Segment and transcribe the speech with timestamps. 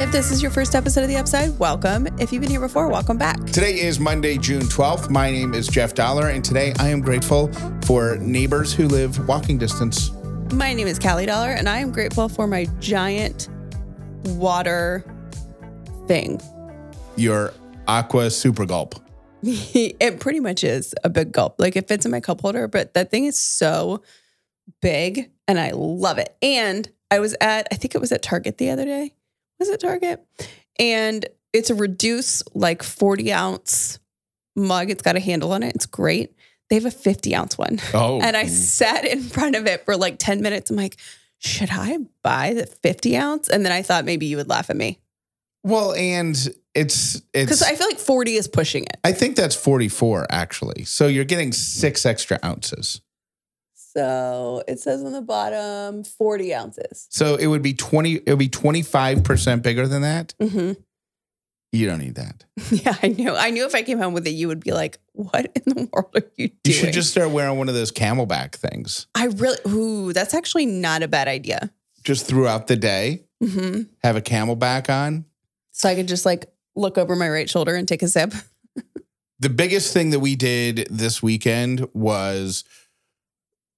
[0.00, 2.08] If this is your first episode of The Upside, welcome.
[2.18, 3.38] If you've been here before, welcome back.
[3.44, 5.10] Today is Monday, June 12th.
[5.10, 7.52] My name is Jeff Dollar, and today I am grateful
[7.84, 10.10] for neighbors who live walking distance.
[10.54, 13.50] My name is Callie Dollar, and I am grateful for my giant
[14.24, 15.04] water
[16.08, 16.40] thing.
[17.16, 17.52] Your
[17.86, 18.94] Aqua Super Gulp.
[19.42, 21.56] it pretty much is a big gulp.
[21.58, 24.02] Like it fits in my cup holder, but that thing is so
[24.80, 26.34] big and I love it.
[26.40, 29.12] And I was at, I think it was at Target the other day.
[29.60, 30.26] Was it Target?
[30.78, 33.98] And it's a reduce like 40 ounce
[34.56, 34.90] mug.
[34.90, 35.74] It's got a handle on it.
[35.74, 36.34] It's great.
[36.68, 37.78] They have a 50 ounce one.
[37.94, 38.20] Oh.
[38.20, 40.70] And I sat in front of it for like 10 minutes.
[40.70, 40.96] I'm like,
[41.38, 43.48] should I buy the 50 ounce?
[43.48, 45.00] And then I thought maybe you would laugh at me
[45.64, 46.36] Well, and
[46.74, 48.98] it's because it's I feel like 40 is pushing it.
[49.04, 50.84] I think that's 44 actually.
[50.84, 53.00] So you're getting six extra ounces.
[53.92, 57.06] So it says on the bottom 40 ounces.
[57.10, 60.34] So it would be 20, it would be 25% bigger than that.
[60.40, 60.72] hmm
[61.72, 62.44] You don't need that.
[62.70, 63.34] Yeah, I knew.
[63.34, 65.88] I knew if I came home with it, you would be like, "What in the
[65.92, 69.26] world are you doing?" You should just start wearing one of those CamelBak things I
[69.26, 69.58] really.
[69.68, 71.70] Ooh, that's actually not a bad idea.
[72.04, 73.24] just throughout the day.
[73.42, 75.24] hmm Have a CamelBak on.
[75.72, 78.32] So I could just like look over my right shoulder and take a sip.
[79.40, 82.62] the biggest thing that we did this weekend was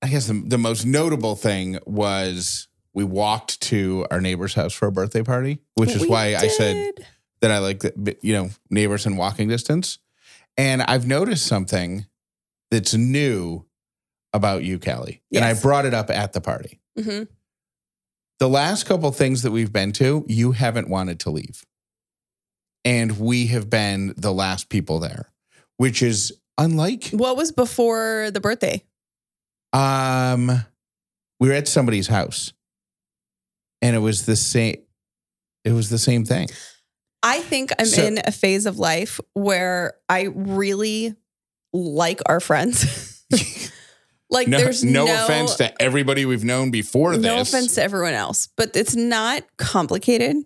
[0.03, 4.87] i guess the, the most notable thing was we walked to our neighbor's house for
[4.89, 6.93] a birthday party which is We why i said
[7.41, 9.99] that i like the, you know neighbors in walking distance.
[10.59, 12.07] And i've noticed something
[12.71, 13.65] that's new
[14.35, 16.81] about you kelly and i brought it up at the party.
[16.99, 17.27] Mhm.
[18.39, 21.65] the last couple things that we've been to you haven't wanted to leave.
[22.85, 25.31] And we have been the last people there
[25.79, 28.85] which is unlike What was before the birthday?
[29.73, 30.65] Um
[31.41, 32.53] we were at somebody's house
[33.81, 34.77] and it was the same
[35.65, 36.49] it was the same thing
[37.23, 41.15] I think I'm So- in a phase of life where I really
[41.73, 43.25] like our friends.
[44.31, 48.15] like no, there's no, no, offense to everybody we've known before no offense to everyone
[48.15, 50.37] else, but it's not complicated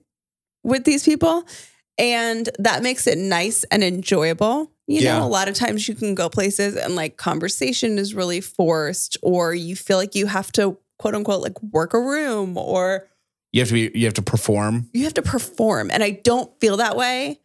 [0.63, 1.45] with these people.
[1.99, 4.71] And that makes it nice and enjoyable.
[4.87, 5.19] You Yeah.
[5.19, 9.17] know, a lot of times you can go places and like conversation is really forced,
[9.23, 13.07] or you feel like you have to quote unquote like work a room or
[13.53, 15.91] you have to be you have to perform you have to perform.
[15.91, 17.41] And I don't feel that way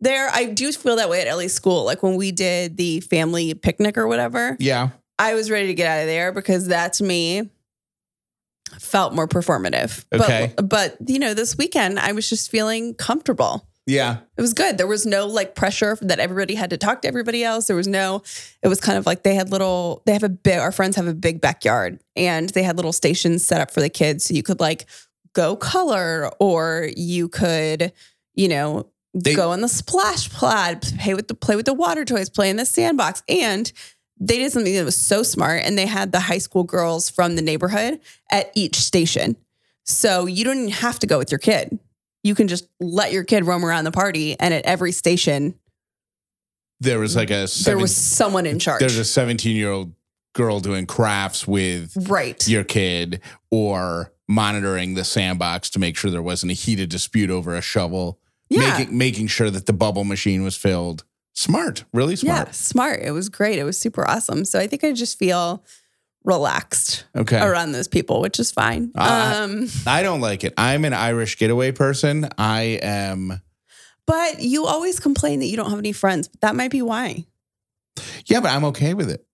[0.00, 0.28] there.
[0.32, 1.84] I do feel that way at Ellie's school.
[1.84, 5.86] Like when we did the family picnic or whatever, yeah I was ready to get
[5.86, 7.50] out of there because that to me
[8.78, 10.04] felt more performative.
[10.12, 10.52] Okay.
[10.56, 13.66] But but you know, this weekend I was just feeling comfortable.
[13.86, 14.78] Yeah It was good.
[14.78, 17.66] There was no like pressure that everybody had to talk to everybody else.
[17.66, 18.22] There was no
[18.62, 21.06] it was kind of like they had little they have a big our friends have
[21.08, 24.42] a big backyard and they had little stations set up for the kids so you
[24.42, 24.86] could like
[25.34, 27.92] go color or you could,
[28.34, 32.04] you know, They- go in the splash pad, play with the play with the water
[32.04, 33.22] toys, play in the sandbox.
[33.28, 33.70] And
[34.20, 35.62] they did something that was so smart.
[35.64, 37.98] And they had the high school girls from the neighborhood
[38.30, 39.36] at each station.
[39.84, 41.78] So you don't even have to go with your kid.
[42.22, 44.38] You can just let your kid roam around the party.
[44.38, 45.54] And at every station,
[46.80, 48.80] there was like a there was someone in charge.
[48.80, 49.92] there's a 17 year old
[50.34, 52.46] girl doing crafts with right.
[52.48, 57.54] your kid or monitoring the sandbox to make sure there wasn't a heated dispute over
[57.54, 58.18] a shovel
[58.48, 58.78] Yeah.
[58.78, 62.52] making making sure that the bubble machine was filled smart really smart Yeah.
[62.52, 63.00] Smart.
[63.02, 63.58] It was great.
[63.58, 64.44] It was super awesome.
[64.44, 65.62] So I think I just feel
[66.24, 68.90] relaxed okay around those people, which is fine.
[68.94, 73.40] Uh, um, i don't like it i'm an irish getaway person i am
[74.06, 76.28] but you always complain that you don't have any friends.
[76.40, 77.26] That might be why.
[78.26, 79.24] yeah but i'm okay with it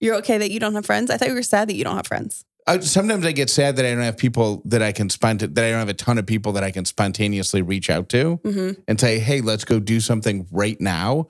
[0.00, 1.10] You're okay that you don't have friends?
[1.10, 2.44] I thought you were sad that you don't have friends.
[2.66, 5.64] I, sometimes i get sad that i don't have people that i can spont- that
[5.64, 8.80] i don't have a ton of people that i can spontaneously reach out to Mm-hmm.
[8.88, 11.26] and say, hey, let's go do something right now.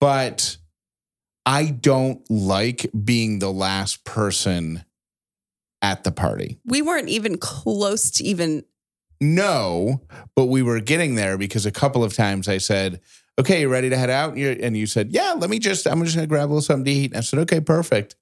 [0.00, 0.56] But
[1.44, 4.84] I don't like being the last person
[5.80, 6.58] at the party.
[6.64, 8.64] We weren't even close to even.
[9.20, 10.02] No,
[10.34, 13.00] but we were getting there because a couple of times I said,
[13.38, 14.30] okay, you ready to head out?
[14.30, 16.50] And you and you said, yeah, let me just, I'm just going to grab a
[16.50, 17.10] little something to eat.
[17.12, 18.16] And I said, okay, perfect.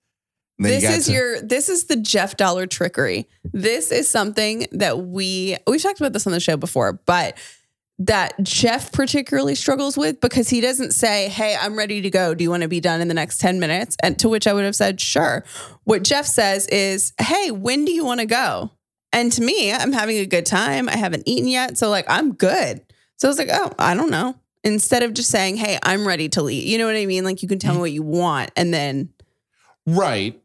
[0.58, 1.40] Then you This is to- your.
[1.40, 3.26] This is the Jeff Dollar trickery.
[3.44, 7.38] This is something that we we've talked about this on the show before, but
[8.00, 12.34] that Jeff particularly struggles with because he doesn't say, Hey, I'm ready to go.
[12.34, 13.96] Do you want to be done in the next 10 minutes?
[14.02, 15.44] And to which I would have said, Sure.
[15.84, 18.70] What Jeff says is, Hey, when do you want to go?
[19.12, 20.88] And to me, I'm having a good time.
[20.88, 21.76] I haven't eaten yet.
[21.76, 22.80] So, like, I'm good.
[23.16, 24.34] So I was like, Oh, I don't know.
[24.64, 26.66] Instead of just saying, Hey, I'm ready to leave.
[26.66, 27.24] You know what I mean?
[27.24, 27.80] Like, you can tell me mm-hmm.
[27.82, 28.50] what you want.
[28.56, 29.10] And then,
[29.86, 30.40] Right.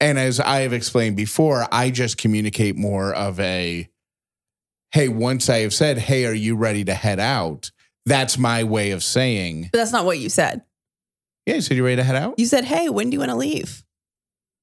[0.00, 3.88] And as I have explained before, I just communicate more of a
[4.94, 7.70] hey, once I have said, hey, are you ready to head out?
[8.06, 10.62] That's my way of saying, But that's not what you said.
[11.46, 12.38] yeah, you said you're ready to head out?
[12.38, 13.82] You said, hey, when do you want to leave?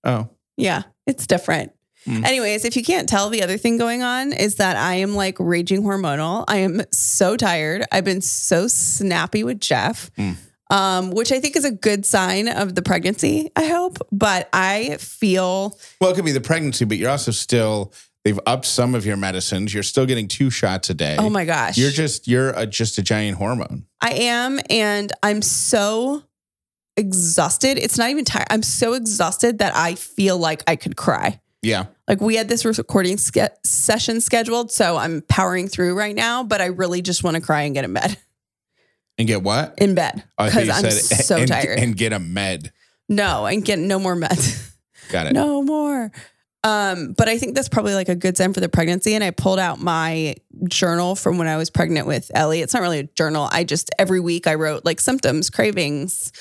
[0.03, 1.73] Oh, Yeah, it's different.
[2.07, 2.23] Mm.
[2.25, 5.35] Anyways, if you can't tell, the other thing going on is that I am like
[5.39, 6.45] raging hormonal.
[6.47, 7.83] I am so tired.
[7.91, 10.37] I've been so snappy with Jeff, Mm.
[10.71, 13.97] um, which I think is a good sign of the pregnancy, I hope.
[14.11, 17.93] But I feel well, it could be the pregnancy, but you're also still,
[18.23, 19.73] they've upped some of your medicines.
[19.73, 21.15] You're still getting two shots a day.
[21.19, 21.77] oh my gosh.
[21.77, 23.85] You're just, you're a, just a giant hormone.
[24.01, 26.23] I am, and I'm so
[26.97, 27.77] exhausted.
[27.77, 28.47] It's not even tired.
[28.49, 31.39] I'm so exhausted that I feel like I could cry.
[31.61, 31.85] Yeah.
[32.07, 36.59] Like we had this recording ske- session scheduled, so I'm powering through right now, but
[36.61, 38.17] I really just want to cry and get in bed.
[39.17, 39.75] And get what?
[39.77, 41.77] In bed Oh, because you I'm so and, tired.
[41.79, 42.71] And get a med.
[43.07, 44.73] no, and get no more meds.
[45.11, 45.33] Got it.
[45.33, 46.11] no more.
[46.63, 49.15] Um, but I think that's probably like a good sign for the pregnancy.
[49.15, 50.35] And I pulled out my
[50.65, 52.61] journal from when I was pregnant with Ellie.
[52.61, 53.49] It's not really a journal.
[53.51, 56.31] I just every week I wrote like symptoms, cravings,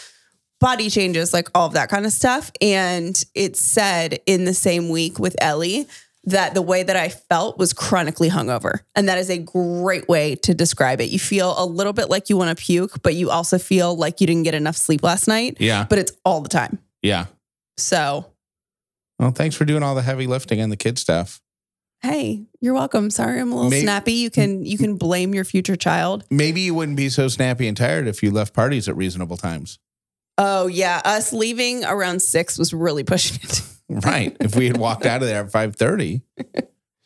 [0.60, 2.50] body changes, like all of that kind of stuff.
[2.60, 5.86] And it said in the same week with Ellie
[6.24, 8.80] that the way that I felt was chronically hungover.
[8.94, 11.08] And that is a great way to describe it.
[11.08, 14.20] You feel a little bit like you want to puke, but you also feel like
[14.20, 15.86] you didn't get enough sleep last night, Yeah.
[15.88, 16.78] but it's all the time.
[17.00, 17.24] Yeah.
[17.78, 18.26] So
[19.20, 21.42] Well, thanks for doing all the heavy lifting and the kid stuff.
[22.00, 23.10] Hey, you're welcome.
[23.10, 24.14] Sorry, I'm a little May- snappy.
[24.14, 26.24] You can you can blame your future child.
[26.30, 29.78] Maybe you wouldn't be so snappy and tired if you left parties at reasonable times.
[30.38, 33.62] Oh yeah, us leaving around six was really pushing it.
[33.92, 34.36] Right.
[34.38, 36.22] if we had walked out of there at 5:30,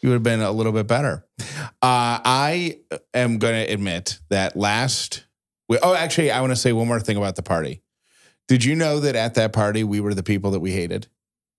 [0.03, 1.25] you would have been a little bit better.
[1.41, 2.79] Uh, I
[3.15, 5.25] am going to admit that last
[5.67, 7.81] we, Oh, actually, I want to say one more thing about the party.
[8.49, 11.09] Did you know that at that party we were the people that we hated?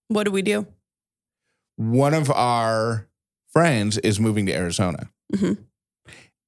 [0.08, 0.68] What do we do?
[1.78, 3.08] One of our
[3.52, 5.10] friends is moving to Arizona.
[5.34, 5.58] Mhm.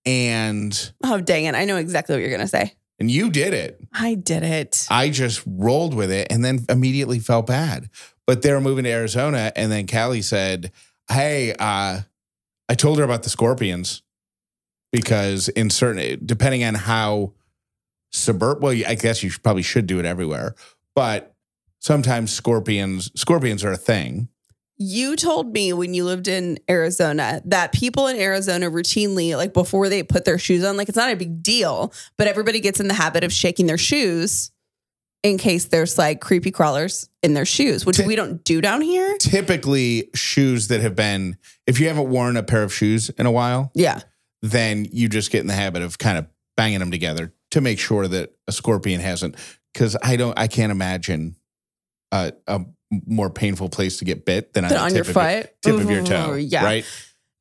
[0.05, 1.55] And Oh dang it!
[1.55, 2.73] I know exactly what you're gonna say.
[2.99, 3.79] and you did it.
[3.93, 4.87] I did it.
[4.89, 7.89] I just rolled with it and then immediately felt bad.
[8.25, 10.71] But they were moving to Arizona, and then Callie said,
[11.09, 12.01] "Hey, uh,
[12.69, 14.01] I told her about the scorpions
[14.91, 17.33] because in certain, depending on how
[18.11, 20.55] suburb, well, I guess you should, probably should do it everywhere,
[20.95, 21.35] but
[21.79, 24.29] sometimes scorpions, scorpions are a thing.
[24.79, 29.89] You told me when you lived in Arizona that people in Arizona routinely, like before
[29.89, 32.87] they put their shoes on, like it's not a big deal, but everybody gets in
[32.87, 34.51] the habit of shaking their shoes
[35.23, 38.81] in case there's like creepy crawlers in their shoes, which Ti- we don't do down
[38.81, 39.17] here.
[39.17, 43.31] Typically, shoes that have been, if you haven't worn a pair of shoes in a
[43.31, 44.01] while, Yeah.
[44.43, 47.79] then you just get in the habit of kind of banging them together to make
[47.79, 49.35] sure that a scorpion hasn't.
[49.73, 51.35] Because I don't, I can't imagine
[52.11, 52.61] a, a
[53.05, 55.53] more painful place to get bit than on, the on tip your of foot.
[55.61, 56.35] tip of your toe.
[56.35, 56.63] Yeah.
[56.63, 56.85] right.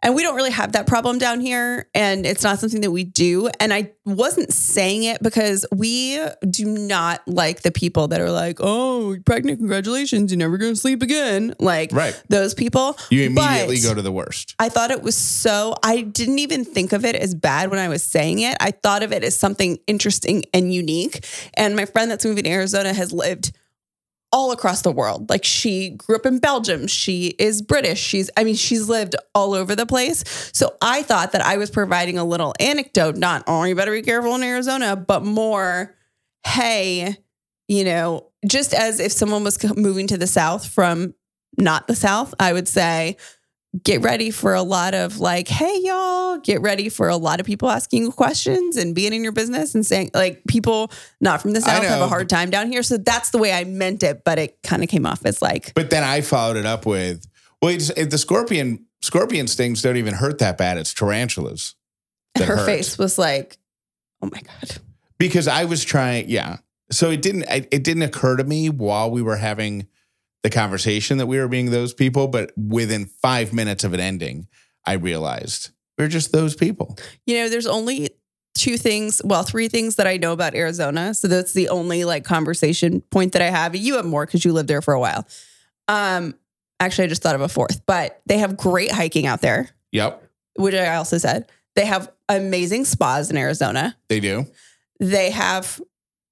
[0.02, 1.88] And we don't really have that problem down here.
[1.94, 3.48] And it's not something that we do.
[3.58, 8.58] And I wasn't saying it because we do not like the people that are like,
[8.60, 11.54] oh, you're pregnant, congratulations, you're never going to sleep again.
[11.58, 12.20] Like Right.
[12.28, 12.96] those people.
[13.10, 14.54] You immediately But go to the worst.
[14.60, 17.88] I thought it was so, I didn't even think of it as bad when I
[17.88, 18.56] was saying it.
[18.60, 21.24] I thought of it as something interesting and unique.
[21.54, 23.52] And my friend that's moving to Arizona has lived
[24.36, 25.30] all across the world.
[25.30, 26.86] Like she grew up in Belgium.
[26.88, 27.98] She is British.
[27.98, 30.24] She's, I mean, she's lived all over the place.
[30.52, 34.02] So I thought that I was providing a little anecdote, not, oh, you better be
[34.02, 35.94] careful in Arizona, but more,
[36.44, 37.16] hey,
[37.66, 41.14] you know, just as if someone was moving to the South from
[41.56, 43.16] not the South, I would say,
[43.82, 47.46] get ready for a lot of like, hey, y'all, get ready for a lot of
[47.46, 50.90] people asking you questions and being in your business and saying, like, people
[51.20, 52.82] not from the South have a hard time down here.
[52.82, 55.74] So that's the way I meant it, but it kind of came off as like,
[55.74, 57.26] But then I followed it up with,
[57.60, 60.78] well, the scorpion scorpion stings don't even hurt that bad.
[60.78, 61.74] It's tarantulas.
[62.34, 62.66] that her hurt.
[62.66, 63.58] face was like,
[64.22, 64.76] oh my God.
[65.18, 66.28] because I was trying.
[66.28, 66.58] Yeah,
[66.90, 67.44] so it didn't.
[67.48, 69.86] It didn't occur to me while we were having
[70.46, 72.28] the conversation that we were being those people.
[72.28, 74.46] But within five minutes of it ending,
[74.84, 76.96] I realized we're just those people.
[77.26, 78.10] You know, there's only
[78.54, 81.14] two things, well, three things that I know about Arizona.
[81.14, 83.74] So that's the only like conversation point that I have.
[83.74, 85.26] You have more because you lived there for a while.
[85.88, 86.36] Um,
[86.78, 90.22] actually, I just thought of a fourth, but they have great hiking out there, Yep,
[90.54, 91.50] which I also said.
[91.74, 93.96] They have amazing spas in Arizona.
[94.08, 94.46] they do.
[95.00, 95.80] They have,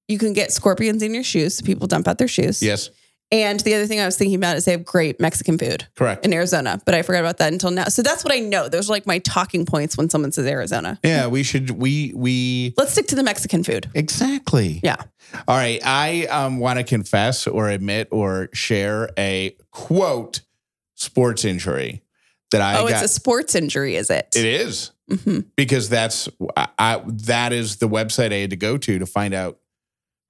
[0.07, 1.57] you can get scorpions in your shoes.
[1.57, 2.63] So people dump out their shoes.
[2.63, 2.91] Yes,
[3.35, 6.25] And the other thing I was thinking about is they have great Mexican food correct.
[6.25, 7.87] in Arizona, but I forgot about that until now.
[7.87, 8.69] So that's what I know.
[8.69, 11.01] Those are like my talking points when someone says Arizona.
[11.03, 11.71] Yeah, we should.
[11.71, 13.91] We we Let's stick to the Mexican food.
[13.93, 14.79] exactly.
[14.85, 15.03] Yeah.
[15.49, 15.81] All right.
[15.85, 20.43] I um, want to confess or admit or share a quote
[20.95, 22.03] sports injury
[22.53, 22.93] that I oh, got.
[22.93, 24.29] it's a sports injury, is it?
[24.37, 28.79] it is hmm because that's I, I that is the website I had to go
[28.79, 29.59] to to find out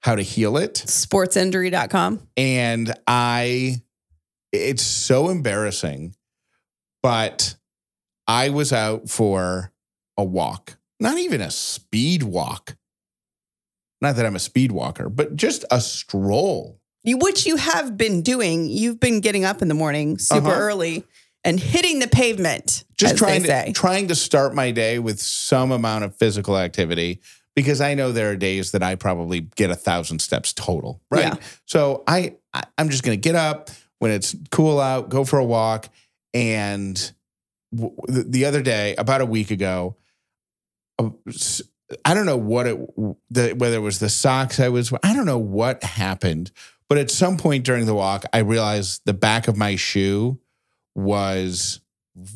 [0.04, 0.74] how to heal it.
[0.74, 2.20] Sportsinjury.com.
[2.36, 3.76] and I
[4.52, 6.14] it's so embarrassing
[7.02, 7.56] but
[8.26, 9.72] I was out for
[10.16, 12.76] a walk not even a speed walk
[14.00, 18.22] not that I'm a speed walker but just a stroll You, which you have been
[18.22, 18.68] doing.
[18.68, 20.60] You've been getting up in the morning super Uh-huh.
[20.60, 21.04] early
[21.42, 22.84] and hitting the pavement.
[22.96, 27.20] just trying to trying to start my day with some amount of physical activity
[27.54, 31.24] because I know there are days that I probably get a thousand steps total, right?
[31.24, 31.34] Yeah.
[31.66, 35.44] So I, I I'm just gonna get up when it's cool out, go for a
[35.44, 35.88] walk,
[36.32, 37.12] and
[37.74, 39.96] w- the, the other day, about a week ago,
[40.98, 41.10] uh,
[42.04, 42.76] I don't know what it
[43.30, 46.50] the, whether it was the socks I was I don't know what happened,
[46.88, 50.40] but at some point during the walk, I realized the back of my shoe
[50.94, 51.80] was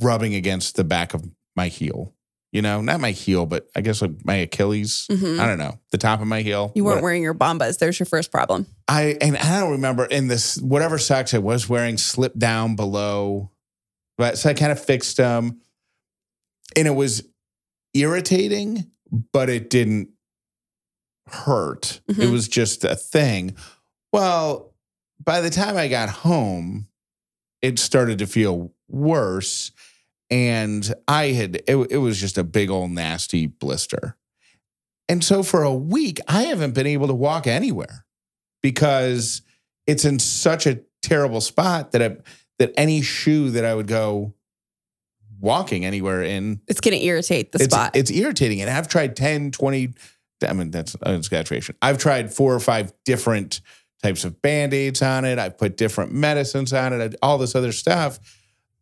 [0.00, 1.24] rubbing against the back of
[1.56, 2.14] my heel.
[2.50, 5.06] You know, not my heel, but I guess like my Achilles.
[5.10, 5.38] Mhm.
[5.38, 6.72] I don't know, the top of my heel.
[6.74, 7.78] You weren't What- wearing your Bombas.
[7.78, 8.66] There's your first problem.
[8.88, 13.50] I and I don't remember in this whatever socks I was wearing slipped down below,
[14.16, 15.60] but so I kind of fixed them,
[16.74, 17.22] and it was
[17.92, 18.90] irritating,
[19.32, 20.08] but it didn't
[21.26, 22.00] hurt.
[22.08, 22.32] It Mhm.
[22.32, 23.56] was just a thing.
[24.12, 24.74] Well,
[25.22, 26.88] by the time I got home,
[27.60, 29.70] it started to feel worse,
[30.30, 34.16] and I had it, it was just a big old nasty blister.
[35.08, 38.04] And so for a week, I haven't been able to walk anywhere
[38.62, 39.42] because
[39.86, 42.16] it's in such a terrible spot that I,
[42.58, 44.34] that any shoe that I would go
[45.40, 47.96] walking anywhere in, It's going to irritate the it's, spot.
[47.96, 48.60] it's irritating.
[48.60, 49.94] And I've tried 10, 20,
[50.46, 51.76] I mean, that's an exaggeration.
[51.80, 53.60] I've tried four or five different
[54.02, 55.38] types of band-aids on it.
[55.38, 58.18] I've put different medicines on it, all this other stuff.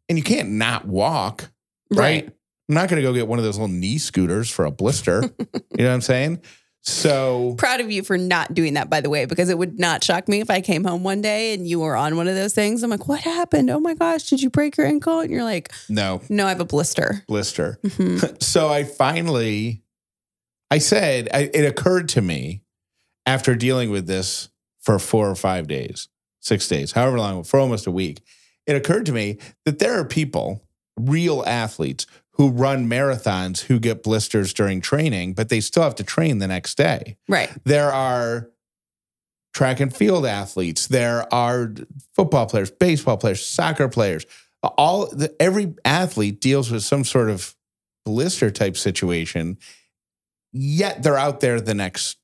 [0.08, 1.50] And you can't not walk
[1.90, 2.26] right?
[2.68, 5.22] I'm not going to go get one of those little knee scooters for a blister.
[5.22, 5.46] you
[5.78, 6.42] know what I'm saying?
[6.82, 10.04] So, Proud of you for not doing that, by the way, because it would not
[10.04, 12.54] shock me if I came home one day and you were on one of those
[12.54, 12.82] things.
[12.84, 13.70] I'm like, what happened?
[13.70, 15.20] Oh my gosh, did you break your ankle?
[15.20, 17.24] And you're like, no, no, I have a blister.
[17.26, 17.78] blister.
[17.86, 18.40] Mhm.
[18.42, 19.82] so I finally,
[20.70, 22.62] I said, I, it occurred to me
[23.26, 24.48] after dealing with this
[24.80, 26.08] for four or five days,
[26.40, 28.22] six days, however long, for almost a week,
[28.66, 30.62] it occurred to me that there are people,
[30.98, 36.04] real athletes, who run marathons who get blisters during training, but they still have to
[36.04, 37.16] train the next day.
[37.28, 37.50] Right.
[37.64, 38.50] there are
[39.54, 41.72] track and field athletes there are
[42.14, 44.26] football players baseball players soccer players
[44.76, 47.54] all the, every athlete deals with some sort of
[48.04, 49.56] blister type situation
[50.52, 52.18] yet they're out there the next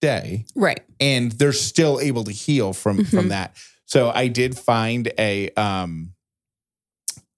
[0.00, 0.80] day Right.
[0.98, 3.10] and they're still able to heal from Mhm.
[3.10, 3.54] from that
[3.90, 6.12] so i did find a um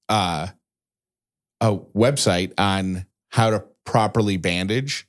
[0.09, 0.47] uh
[1.61, 5.09] a website on how to properly bandage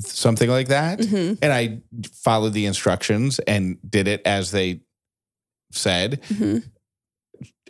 [0.00, 1.82] something like that hmm and I
[2.12, 4.80] followed the instructions and did it as they
[5.70, 6.58] said, hmm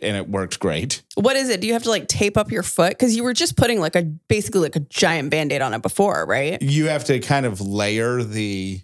[0.01, 1.01] and it worked great.
[1.15, 1.61] What is it?
[1.61, 2.89] Do you have to like tape up your foot?
[2.89, 5.81] Because you were just putting like a basically like a giant band aid on it
[5.81, 6.61] before, right?
[6.61, 8.81] You have to kind of layer the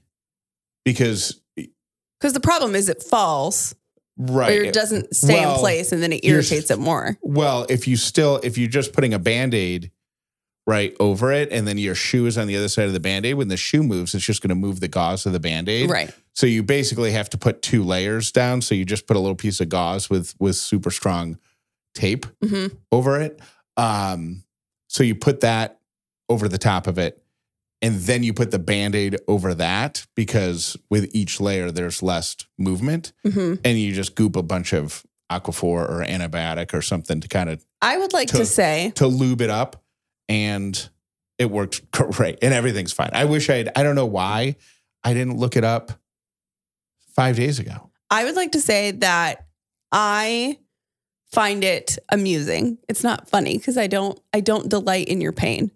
[0.86, 1.41] because
[2.19, 3.75] Because the problem is it falls
[4.17, 4.57] right.
[4.57, 7.17] or it doesn't stay Well, in place and then it irritates it more.
[7.21, 9.91] well, if you still if you're just putting a band-aid
[10.67, 13.35] right over it and then your shoe is on the other side of the band-aid,
[13.35, 15.89] when the shoe moves, it's just going to move the gauze of the band-aid.
[15.89, 16.13] Right.
[16.35, 18.61] So you basically have to put two layers down.
[18.61, 21.38] So you just put a little piece of gauze with with super strong
[21.95, 23.39] tape hmm over it.
[23.77, 24.43] Um,
[24.88, 25.79] so you put that
[26.29, 27.18] over the top of it,
[27.81, 32.36] and then you put the band aid over that because with each layer there's less
[32.57, 37.27] movement, hmm and you just goop a bunch of Aquaphor or antibiotic or something to
[37.27, 39.83] kind of I would like To- to say to lube it up,
[40.27, 40.89] and
[41.38, 43.12] it worked great, and everything's fine.
[43.13, 43.69] I wish I'd.
[43.75, 44.55] I don't know why
[45.03, 45.91] I didn't look it up
[47.15, 47.89] five days ago.
[48.09, 49.45] I would like to say that
[49.91, 50.57] I
[51.31, 52.77] find it amusing.
[52.88, 55.71] It's not funny because I don't I don't delight in your pain.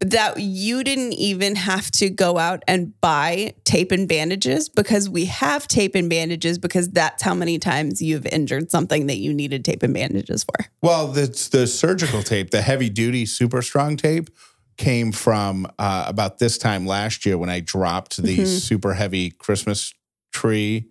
[0.00, 5.24] That you didn't even have to go out and buy tape and bandages because we
[5.24, 9.64] have tape and bandages because that's how many times you've injured something that you needed
[9.64, 10.66] tape and bandages for.
[10.82, 14.30] Well, the the surgical tape, the heavy duty super strong tape,
[14.76, 18.46] came from uh, about this time last year when I dropped the Mhm.
[18.46, 19.92] super heavy Christmas
[20.32, 20.86] tree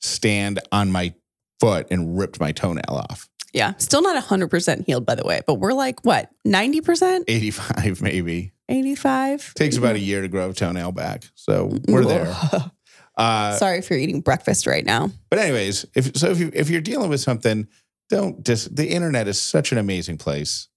[0.00, 1.14] stand on my
[1.58, 3.28] foot and ripped my toenail off.
[3.52, 3.74] Yeah.
[3.78, 7.24] Still not 100% healed, by the way, but we're like, what, 90%?
[7.28, 8.52] 85 maybe.
[8.68, 9.54] 85?
[9.54, 11.24] Takes about a year to grow a toenail back.
[11.34, 12.34] So we're there.
[13.18, 15.10] Uh, Sorry if you're eating breakfast right now.
[15.30, 17.66] but anyways, if so if you if you're dealing with something
[18.10, 20.68] don't dis- the internet is such an amazing place.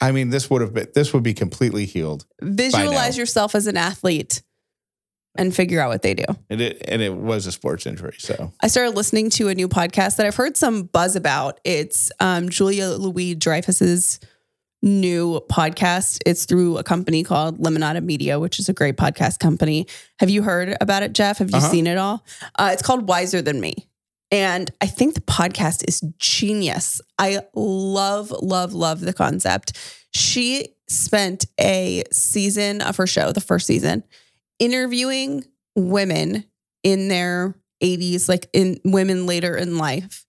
[0.00, 2.26] I mean, this would have been this would be completely healed.
[2.42, 4.42] Visualize yourself as an athlete
[5.36, 6.24] and figure out what they do.
[6.50, 8.16] And it and it was a sports injury.
[8.18, 11.58] So I started listening to a new podcast that I've heard some buzz about.
[11.64, 14.20] It's um, Julia Louis-Dreyfus's
[14.82, 16.20] new podcast.
[16.26, 19.86] It's through a company called Lemonada Media, which is a great podcast company.
[20.18, 21.38] Have you heard about it, Jeff?
[21.38, 21.68] Have you Uh-huh.
[21.70, 22.24] seen it all?
[22.58, 23.74] Uh, it's called Wiser Than Me.
[24.32, 27.00] And I think the podcast is genius.
[27.18, 29.78] I love, love, love the concept.
[30.14, 34.02] She spent a season of her show, the first season,
[34.62, 36.44] interviewing women
[36.84, 40.24] in their 80s, like in women later in life,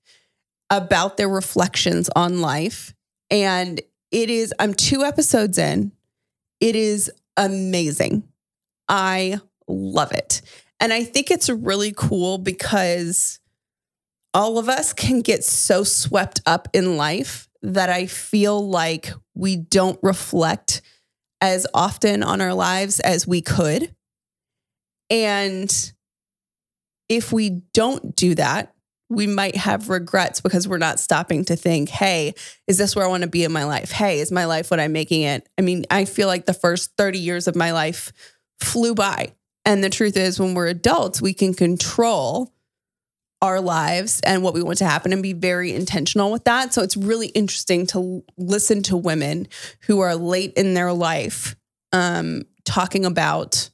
[0.72, 2.96] about their reflections on life.
[3.30, 3.80] And
[4.12, 5.92] it is, I'm two episodes in.
[6.60, 8.24] It is amazing.
[8.90, 10.42] I love it.
[10.80, 13.40] And I think it's really cool because
[14.34, 19.58] all of us can get so swept up in life that I feel like we
[19.58, 20.82] don't reflect
[21.40, 23.94] as often on our lives as we could.
[25.10, 25.94] And
[27.10, 28.74] if we don't do that,
[29.10, 32.34] we might have regrets because we're not stopping to think, hey,
[32.68, 33.92] is this where I want to be in my life?
[33.92, 35.48] Hey, is my life what I'm making it?
[35.58, 38.12] I mean, I feel like the first 30 years of my life
[38.60, 39.34] flew by.
[39.66, 42.52] And the truth is, when we're adults, we can control
[43.42, 46.74] our lives and what we want to happen and be very intentional with that.
[46.74, 49.48] So it's really interesting to listen to women
[49.82, 51.56] who are late in their life
[51.92, 53.70] um, talking about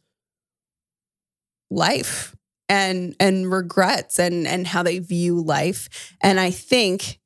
[1.70, 2.36] life
[2.68, 6.14] and and regrets and and how they view life.
[6.22, 7.20] And I think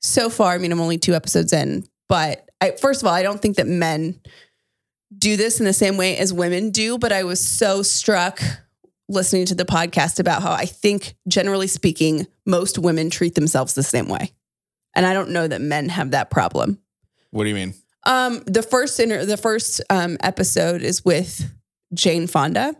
[0.00, 3.22] so far, I mean, I'm only two episodes in, but I first of all, I
[3.22, 4.20] don't think that men
[5.16, 8.40] do this in the same way as women do, but I was so struck
[9.08, 13.82] listening to the podcast about how I think generally speaking, most women treat themselves the
[13.82, 14.32] same way.
[14.94, 16.78] And I don't know that men have that problem.
[17.30, 17.74] what do you mean?
[18.04, 21.52] Um, the first inter- the first um, episode is with
[21.92, 22.74] Jane Fonda,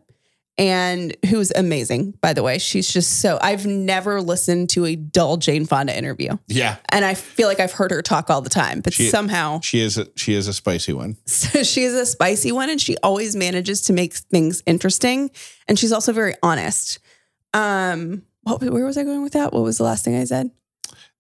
[0.59, 2.59] and who's amazing, by the way.
[2.59, 7.15] She's just so I've never listened to a dull Jane Fonda interview, Yeah, and I
[7.15, 8.81] feel like I've heard her talk all the time.
[8.81, 11.17] But She- somehow, she is a, she is a spicy one.
[11.27, 15.31] so she is a spicy one, and she always manages to make things interesting.
[15.69, 16.99] And she's also very honest.
[17.55, 19.53] Um, what, where was I going with that?
[19.53, 20.51] What was the last thing I said?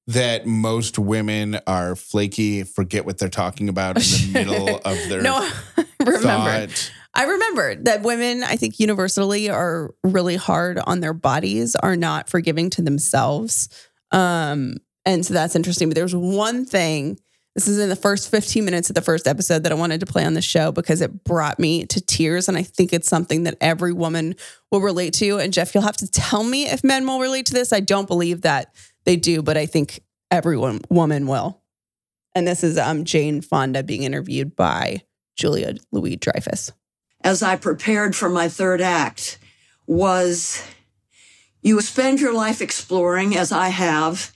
[0.08, 5.20] That most women are flaky, forget what they're talking about in the middle of their
[5.22, 5.48] No,
[6.00, 6.18] remember.
[6.20, 6.92] thought.
[7.18, 12.30] I remember that women, I think universally, are really hard on their bodies, are not
[12.30, 13.68] forgiving to themselves.
[14.12, 15.88] Um, and so that's interesting.
[15.88, 17.18] But there's one thing,
[17.56, 20.06] this is in the first 15 minutes of the first episode that I wanted to
[20.06, 22.48] play on the show because it brought me to tears.
[22.48, 24.36] And I think it's something that every woman
[24.70, 25.40] will relate to.
[25.40, 27.72] And Jeff, you'll have to tell me if men will relate to this.
[27.72, 28.72] I don't believe that
[29.06, 31.62] they do, but I think everyone woman will.
[32.36, 35.02] And this is um, Jane Fonda being interviewed by
[35.36, 36.70] Julia Louis-Dreyfus.
[37.28, 39.38] As I prepared for my third act
[39.86, 40.66] was
[41.60, 44.32] you spend your life exploring, as I have,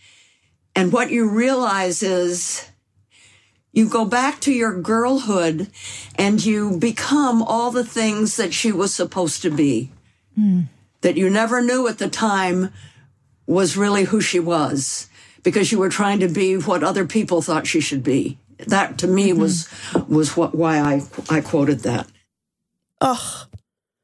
[0.77, 2.69] and what you realize is
[3.73, 5.71] you go back to your girlhood
[6.17, 9.91] and you become all the things that she was supposed to be,
[10.35, 10.65] hmm.
[11.01, 12.75] that you never knew at the time
[13.47, 15.09] was really who she was
[15.43, 18.37] because you were trying to be what other people thought she should be.
[18.67, 19.41] That to me mm-hmm.
[19.41, 19.69] was
[20.09, 22.07] was what why I I quoted that.
[23.05, 23.47] Oh,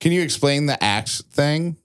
[0.01, 1.77] Can you explain the axe thing?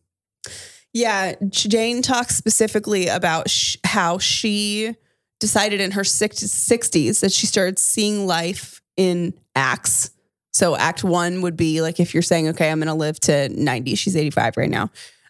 [0.93, 1.35] yeah.
[1.49, 4.95] Jane talks specifically about sh- how she
[5.39, 10.09] decided in her six- 60s that she started seeing life in acts.
[10.53, 13.49] So, act one would be like if you're saying, okay, I'm going to live to
[13.49, 14.89] 90, she's 85 right now.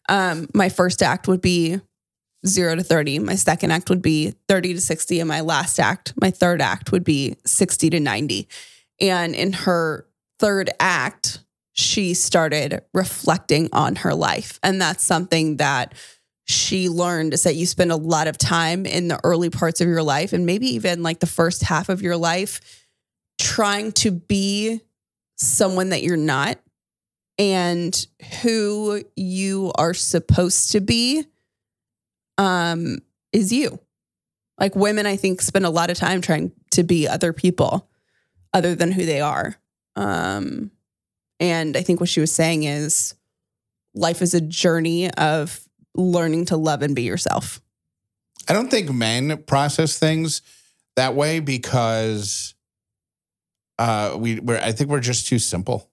[0.10, 1.80] Um, my first act would be
[2.46, 3.20] zero to 30.
[3.20, 5.20] My second act would be 30 to 60.
[5.22, 8.48] And my last act, my third act would be 60 to 90.
[9.00, 10.06] And in her
[10.40, 11.40] third act,
[11.74, 14.60] she started reflecting on her life.
[14.64, 15.94] And that's something that
[16.46, 19.88] she learned is that you spend a lot of time in the early parts of
[19.88, 22.86] your life and maybe even like the first half of your life
[23.40, 24.82] trying to be
[25.36, 26.60] someone that you're not
[27.40, 28.06] and
[28.42, 31.24] who you are supposed to be
[32.38, 33.00] um
[33.32, 33.80] is you.
[34.60, 37.90] Like women I think spend a lot of time trying to be other people
[38.54, 39.56] other than who they are.
[39.96, 40.72] Um
[41.44, 43.16] and I think what she was saying is
[43.94, 45.60] life is a journey of
[45.94, 47.62] learning to love and be yourself.
[48.48, 50.42] I don't think men process things
[50.96, 52.56] that way because
[53.78, 55.90] uh we we're I think we're just too simple.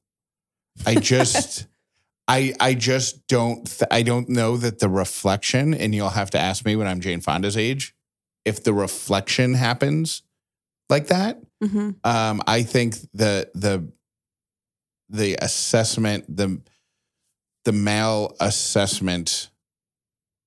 [0.87, 1.67] I just
[2.29, 6.39] I I just don't th- I don't know that the reflection and you'll have to
[6.39, 7.95] ask me when I'm Jane Fonda's age
[8.45, 10.23] if the reflection happens
[10.89, 11.41] like that.
[11.63, 11.97] Mhm.
[12.05, 13.91] Um, I think the the
[15.11, 16.61] the assessment the
[17.65, 19.51] the male assessment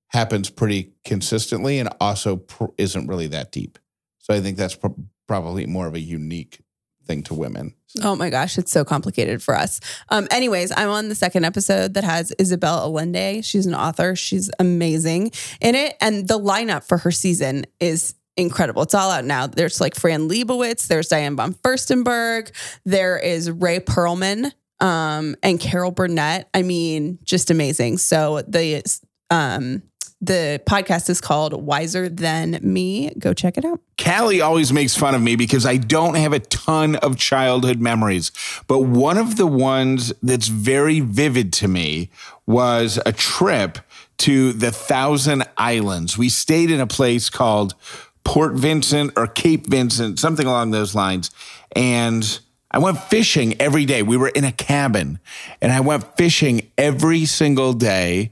[0.08, 3.78] happens pretty consistently and also pr- isn't really that deep.
[4.20, 4.96] So I think that's pro-
[5.28, 6.60] probably more of a unique
[7.06, 7.76] thing to women.
[8.02, 9.80] Oh my gosh, it's so complicated for us.
[10.10, 13.42] Um, anyways, I'm on the second episode that has Isabel Allende.
[13.42, 14.16] She's an author.
[14.16, 15.96] She's amazing in it.
[16.02, 18.84] And the lineup for her season is incredible.
[18.84, 19.48] It's all out now.
[19.48, 22.52] There's like Fran Lebowitz, there's Diane von Furstenberg,
[22.86, 26.50] there is Rhea Perlman, um, and Carol Burnett.
[26.54, 27.98] I mean, just amazing.
[27.98, 28.84] So the
[29.30, 29.84] um
[30.24, 33.14] the podcast is called Wiser Than Me.
[33.20, 33.82] Go check it out.
[34.02, 38.32] Callie always makes fun of me because I don't have a ton of childhood memories.
[38.68, 42.10] But one of the ones that's very vivid to me
[42.46, 43.80] was a trip
[44.20, 46.18] to the Thousand Islands.
[46.18, 47.76] We stayed in a place called
[48.24, 51.32] Port Vincent or Cape Vincent, something along those lines.
[51.76, 52.40] And
[52.72, 54.02] I went fishing every day.
[54.02, 55.20] We were in a cabin
[55.62, 58.32] and I went fishing every single day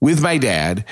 [0.00, 0.84] with my dad,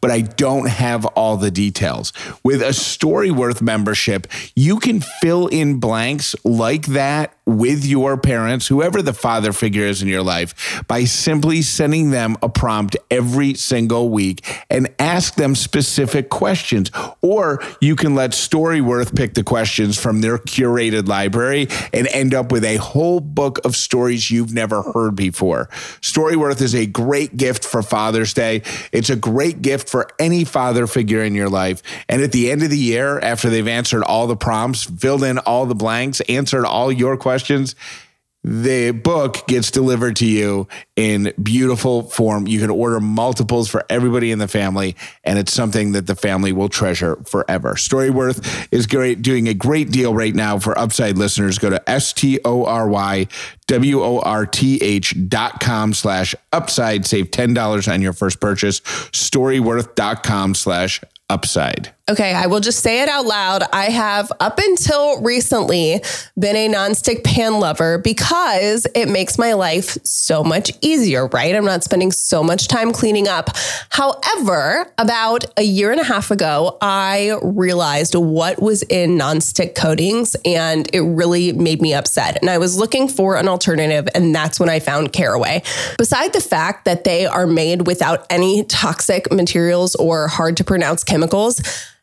[0.00, 2.12] but I don't have all the details.
[2.42, 9.02] With a Storyworth membership, you can fill in blanks like that with your parents, whoever
[9.02, 14.08] the father figure is in your life, by simply sending them a prompt every single
[14.08, 16.90] week and ask them specific questions.
[17.22, 22.50] Or you can let Storyworth pick the questions from their curated library and end up
[22.50, 25.68] with a whole book of stories you've never heard before.
[26.00, 28.45] Storyworth is a great gift for Father's Day.
[28.92, 31.82] It's a great gift for any father figure in your life.
[32.08, 35.38] And at the end of the year, after they've answered all the prompts, filled in
[35.38, 37.74] all the blanks, answered all your questions,
[38.46, 42.46] the book gets delivered to you in beautiful form.
[42.46, 46.52] You can order multiples for everybody in the family, and it's something that the family
[46.52, 47.74] will treasure forever.
[47.74, 51.58] Storyworth is great, doing a great deal right now for Upside listeners.
[51.58, 53.26] Go to S T O R Y
[53.66, 57.06] W O R T H dot com slash upside.
[57.06, 58.80] Save $10 on your first purchase.
[58.80, 61.92] Storyworth.com slash upside.
[62.08, 63.64] Okay, I will just say it out loud.
[63.72, 66.00] I have, up until recently,
[66.38, 71.52] been a nonstick pan lover because it makes my life so much easier, right?
[71.52, 73.50] I'm not spending so much time cleaning up.
[73.90, 80.36] However, about a year and a half ago, I realized what was in nonstick coatings
[80.44, 82.38] and it really made me upset.
[82.40, 83.55] And I was looking for an alternative,
[84.14, 85.62] and that's when I found Caraway.
[85.98, 91.04] Beside the fact that they are made without any toxic materials or hard to pronounce
[91.04, 91.60] chemicals,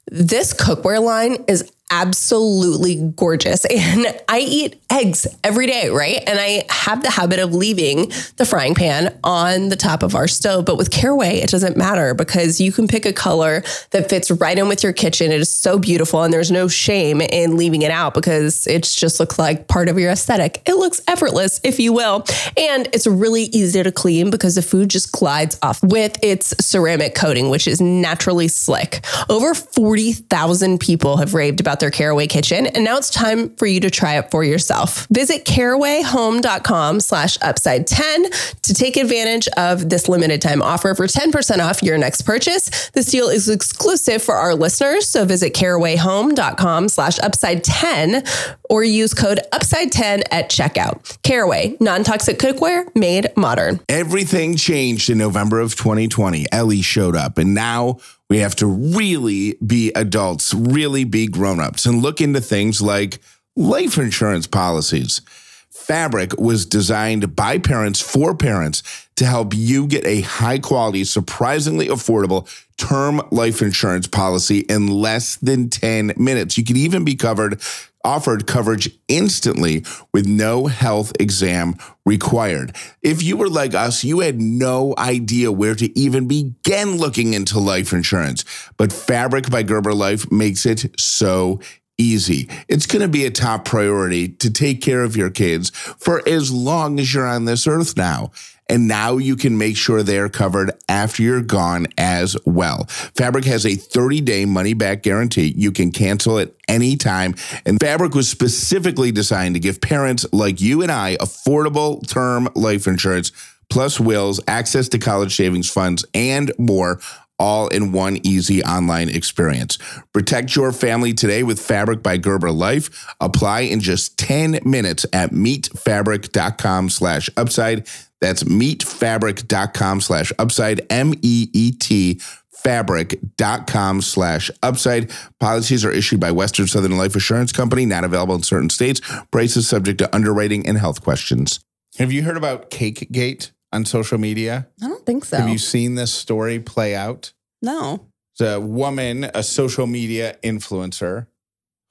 [0.08, 3.65] this cookware line is absolutely gorgeous.
[3.84, 6.24] And I eat eggs every day, right?
[6.26, 10.28] And I have the habit of leaving the frying pan on the top of our
[10.28, 10.65] stove.
[10.65, 14.58] But with Caraway, it doesn't matter because you can pick a color that fits right
[14.58, 15.32] in with your kitchen.
[15.32, 16.24] It is so beautiful.
[16.24, 20.00] And there's no shame in leaving it out because it just looks like part of
[20.00, 20.62] your aesthetic.
[20.65, 22.26] It looks effortless, if you will.
[22.58, 27.15] And it's really easy to clean because the food just glides off with its ceramic
[27.15, 29.04] coating, which is naturally slick.
[29.30, 33.80] Over 40,000 people have raved about their Caraway kitchen, and now it's time for you
[33.82, 35.08] to try it for yourself.
[35.12, 38.26] Visit carawayhome.com slash upside 10
[38.64, 42.90] to take advantage of this limited time offer for 10% off your next purchase.
[42.92, 48.24] This deal is exclusive for our listeners, so visit carawayhome.com slash upside 10
[48.70, 51.22] or use code upside 10 at checkout.
[51.24, 53.80] Caraway, non-toxic cookware made modern.
[53.90, 56.46] Everything changed in November of 2020.
[56.52, 57.98] Ellie showed up, and now
[58.34, 63.19] we have to really be adults, really be grown-ups, and look into things like
[63.56, 65.22] life insurance policies.
[65.69, 68.82] Fabric was designed by parents for parents
[69.17, 75.36] to help you get a high quality, surprisingly affordable term life insurance policy in less
[75.36, 76.58] than 10 minutes.
[76.58, 77.62] You can even be covered
[78.04, 82.76] offered coverage instantly with no health exam required.
[83.02, 87.60] If you were like us, you had no idea where to even begin looking into
[87.60, 88.44] life insurance,
[88.78, 91.60] but Fabric by Gerber Life makes it so
[91.98, 92.50] easy.
[92.68, 96.52] It's going to be a top priority to take care of your kids for as
[96.52, 98.32] long as you're on this earth now.
[98.69, 102.86] And now you can make sure they're covered after you're gone as well.
[103.15, 105.54] Fabric has a 30 day money back guarantee.
[105.56, 107.36] You can cancel at any time.
[107.65, 112.88] And Fabric was specifically designed to give parents like you and I affordable term life
[112.88, 113.32] insurance,
[113.69, 116.99] plus wills, access to college savings funds, and more
[117.39, 119.78] all in one easy online experience.
[120.13, 123.06] Protect your family today with Fabric by Gerber Life.
[123.19, 127.88] Apply in just 10 minutes at meetfabric.com slash upside.
[128.24, 135.12] That's meetfabric.com slash upside, M E E T fabric.com slash upside.
[135.42, 139.02] Policies are issued by Western Southern Life Assurance Company, not available in certain states.
[139.32, 141.60] Prices subject to underwriting and health questions.
[141.98, 144.70] Have you heard about Cakegate on social media?
[144.82, 145.36] I don't think so.
[145.40, 147.34] Have you seen this story play out?
[147.62, 148.08] no.
[148.32, 151.28] It's a woman, a social media influencer,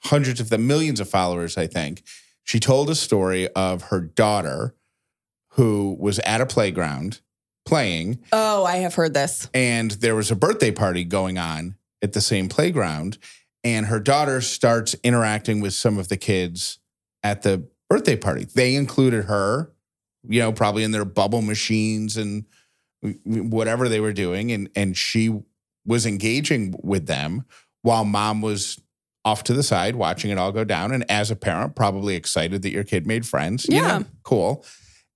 [0.05, 2.03] hundreds of the millions of followers, I think.
[2.43, 4.75] She told a story of her daughter
[5.53, 7.21] who was at a playground
[7.67, 9.49] playing, Oh, I have heard this.
[9.55, 13.19] and there was a birthday party going on at the same playground.
[13.65, 16.79] And her daughter starts interacting with some of the kids
[17.23, 18.45] at the birthday party.
[18.45, 19.71] They included her,
[20.29, 22.45] you know, probably in their bubble machines and
[23.25, 24.51] whatever they were doing.
[24.51, 25.43] And and she
[25.87, 27.45] was engaging with them
[27.83, 28.81] while mom was
[29.25, 30.91] off to the side watching it all go down.
[30.93, 33.67] And as a parent, probably excited that your kid made friends.
[33.69, 33.99] You Yeah.
[33.99, 34.65] know, cool.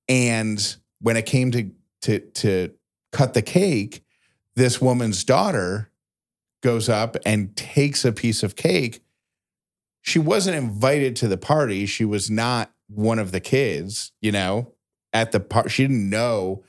[0.08, 1.70] And when it came to
[2.02, 2.72] to to
[3.12, 4.02] cut the cake,
[4.54, 5.90] this woman's daughter
[6.62, 9.00] goes up and takes a piece of cake.
[10.02, 11.86] She wasn't invited to the party.
[11.86, 14.72] She was not one of the kids, you know,
[15.12, 15.68] at the party.
[15.70, 16.62] She didn't know.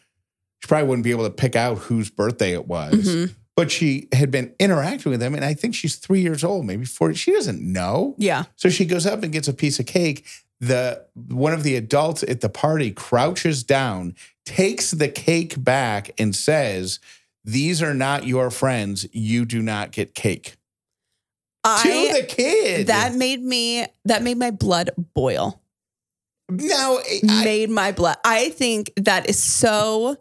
[0.60, 3.36] She probably wouldn't be able to pick out whose birthday it was, Mhm.
[3.56, 5.36] but she had been interacting with them.
[5.36, 7.14] And I think she's three years old, maybe four.
[7.14, 8.16] She doesn't know.
[8.18, 8.46] Yeah.
[8.56, 10.26] So she goes up and gets a piece of cake.
[10.60, 14.16] The one of the adults at the party crouches down,
[14.46, 17.00] takes the cake back, and says,
[17.46, 19.08] "These are not your friends.
[19.12, 20.56] You do not get cake."
[21.64, 22.88] I to the kid.
[22.88, 25.62] that made me that made my blood boil.
[26.50, 28.18] no, I, made my blood.
[28.24, 30.18] I think that is so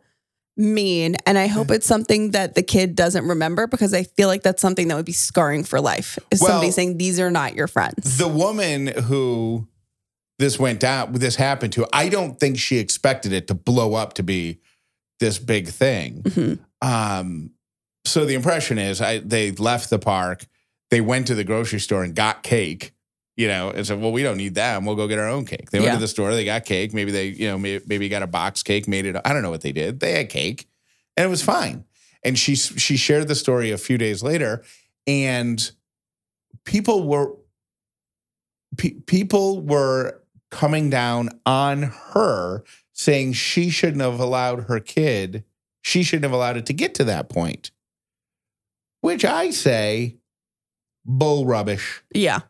[0.56, 1.16] mean.
[1.26, 1.76] And I hope mm.
[1.76, 5.06] it's something that the kid doesn't remember because I feel like that's something that would
[5.06, 6.18] be scarring for life.
[6.30, 8.18] Is Well- somebody saying these are not your friends.
[8.18, 9.68] the woman who
[10.38, 14.14] this went down, this happened to, I don't think she expected it to blow up
[14.14, 14.58] to be
[15.20, 16.22] this big thing.
[16.22, 16.58] Mhm.
[16.82, 17.50] Um,
[18.04, 20.46] so the impression is, I they left the park,
[20.90, 22.92] they went to the grocery store and got cake.
[23.38, 24.86] You know, and said, "Well, we don't need them.
[24.86, 25.94] We'll go get our own cake." They went Yeah.
[25.96, 26.94] to the store, they got cake.
[26.94, 29.14] Maybe they, you know, maybe, maybe got a box cake, made it.
[29.26, 30.00] I don't know what they did.
[30.00, 30.66] They had cake,
[31.18, 31.84] and it was fine.
[32.22, 34.64] And she she shared the story a few days later,
[35.06, 35.70] and
[36.64, 37.32] people were
[38.78, 40.22] pe- people were
[40.56, 45.44] coming down on her saying she shouldn't have allowed her kid
[45.82, 47.70] she shouldn't have allowed it to get to that point
[49.00, 50.16] which i say
[51.04, 52.40] bull rubbish yeah.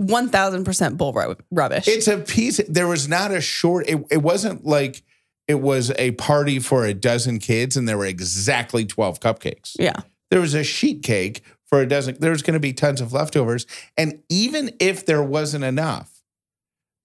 [0.00, 1.88] 1000% bull ru- rubbish.
[1.88, 5.02] it's a piece there was not a short it, it wasn't like
[5.48, 10.00] it was a party for a dozen kids and there were exactly 12 cupcakes yeah.
[10.30, 12.16] there was a sheet cake for a dozen.
[12.18, 13.66] There's going to be tons of leftovers.
[13.96, 16.17] And even if there wasn't enough,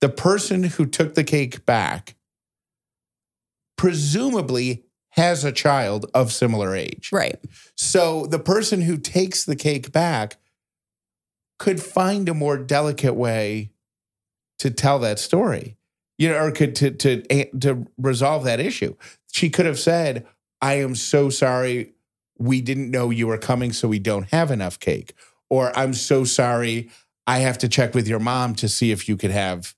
[0.03, 2.15] the person who took the cake back
[3.77, 7.09] presumably has a child of similar age.
[7.13, 7.39] Right.
[7.77, 10.41] So the person who takes the cake back
[11.57, 13.71] could find a more delicate way
[14.59, 15.77] to tell that story,
[16.17, 18.95] you know, or could to to to resolve that issue.
[19.31, 20.27] She could have said,
[20.61, 21.93] "I am so sorry,
[22.37, 25.13] we didn't know you were coming, so we don't have enough cake,"
[25.49, 26.89] or "I'm so sorry,
[27.25, 29.73] I have to check with your mom to see if you could have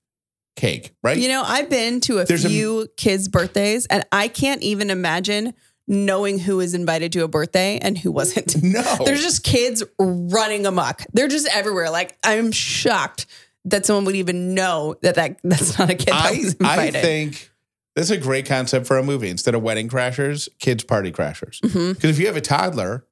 [0.56, 1.16] cake." Right?
[1.18, 4.90] You know, I've been to a There's a- few kids' birthdays and I can't even
[4.90, 5.54] imagine
[5.88, 8.56] knowing who was invited to a birthday and who wasn't.
[8.62, 11.02] no, There's just kids running amok.
[11.12, 11.90] They're just everywhere.
[11.90, 13.26] Like I'm shocked
[13.66, 17.50] that someone would even know that, that that's not a kid that I, I think
[17.94, 19.28] that's a great concept for a movie.
[19.28, 21.60] Instead of wedding crashers, kids party crashers.
[21.62, 22.04] Because Mhm.
[22.10, 23.06] if you have a toddler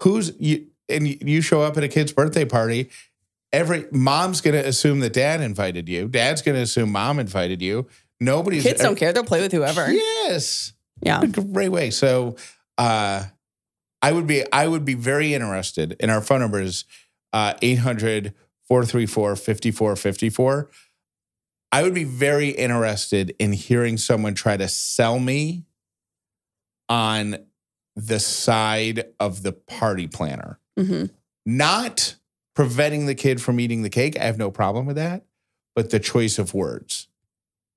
[0.00, 2.90] who's you and you show up at a kid's birthday party,
[3.54, 6.08] every mom's gonna assume that dad invited you.
[6.08, 7.86] Dad's gonna assume mom invited you.
[8.20, 9.12] Nobody's Kids don't care.
[9.12, 9.90] They'll play with whoever.
[9.90, 10.72] Yes.
[11.02, 11.24] Yeah.
[11.26, 11.90] Great way.
[11.90, 12.36] So
[12.78, 13.24] uh
[14.02, 16.84] I would be I would be very interested in our phone number is
[17.32, 18.34] uh 800
[18.68, 20.70] 434 5454.
[21.72, 25.64] I would be very interested in hearing someone try to sell me
[26.88, 27.36] on
[27.96, 30.58] the side of the party planner.
[30.78, 31.06] hmm
[31.46, 32.16] Not
[32.54, 34.18] preventing the kid from eating the cake.
[34.18, 35.24] I have no problem with that.
[35.74, 37.08] But the choice of words.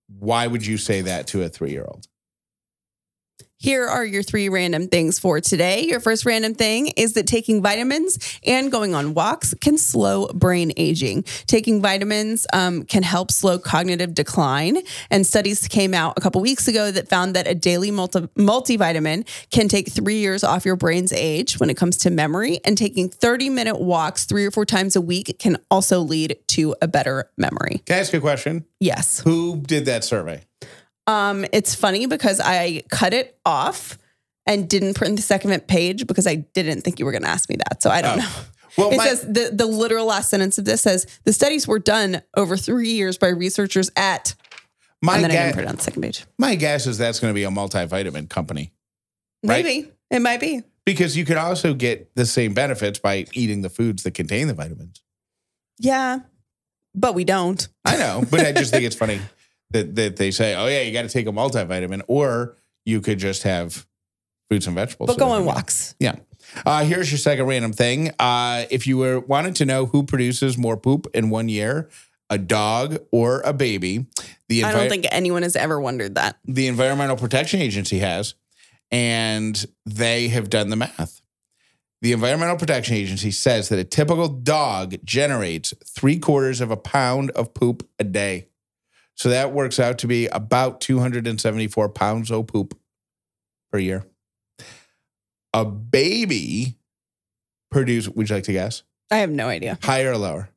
[0.07, 2.07] Why would you say that to a three year old?
[3.59, 5.81] Here are your three random things for today.
[5.81, 10.71] Your first random thing is that taking vitamins and going on walks can slow brain
[10.77, 11.23] aging.
[11.47, 14.77] Taking vitamins um, can help slow cognitive decline.
[15.09, 19.27] And studies came out a couple weeks ago that found that a daily multi- multivitamin
[19.49, 22.59] can take three years off your brain's age when it comes to memory.
[22.63, 26.75] And taking 30 minute walks three or four times a week can also lead to
[26.79, 27.81] a better memory.
[27.87, 28.65] Can I ask you a question?
[28.79, 29.21] Yes.
[29.21, 30.43] Who did that survey?
[31.07, 33.97] Um, it's funny because I cut it off
[34.45, 37.49] and didn't print the second page because I didn't think you were going to ask
[37.49, 37.81] me that.
[37.81, 38.21] So I don't Oh.
[38.21, 38.29] know.
[38.77, 41.79] Well, It my, says the, the literal last sentence of this says the studies were
[41.79, 44.35] done over three years by researchers at,
[45.01, 46.25] my, and then I didn't ga- print it on the second page.
[46.37, 48.71] my guess is that's going to be a multivitamin company
[49.43, 49.63] Right.
[49.65, 50.61] Maybe it might be.
[50.85, 54.53] because you could also get the same benefits by eating the foods that contain the
[54.53, 55.01] vitamins.
[55.79, 56.19] Yeah,
[56.93, 57.67] but we don't.
[57.85, 59.19] I know, but I just think it's funny
[59.71, 63.19] that that they say, "Oh yeah, you got to take a multivitamin," or you could
[63.19, 63.85] just have
[64.49, 65.07] fruits and vegetables.
[65.07, 65.95] But go on walks.
[65.99, 66.15] Yeah.
[66.65, 68.11] Uh, here's your second random thing.
[68.19, 71.89] Uh, if you were wanted to know who produces more poop in one year,
[72.29, 74.05] a dog or a baby,
[74.47, 76.37] the I don't think anyone has ever wondered that.
[76.45, 78.35] the Environmental Protection Agency has,
[78.91, 81.21] and they have done the math.
[82.01, 87.31] The Environmental Protection Agency says that a typical dog generates three quarters of a pound
[87.31, 88.47] of poop a day.
[89.17, 92.77] So that works out to be about 274 pounds of poop
[93.71, 94.05] per year.
[95.53, 96.75] A baby
[97.71, 98.83] produce, would you like to guess?
[99.09, 99.79] I have no idea.
[99.81, 100.49] Higher or lower?